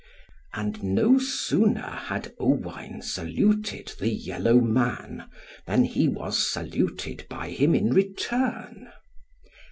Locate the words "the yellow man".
3.99-5.29